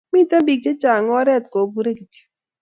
Miten 0.13 0.41
pik 0.47 0.59
che 0.63 0.71
chang 0.81 1.07
oret 1.19 1.45
kopure 1.53 1.91
kitok 1.97 2.23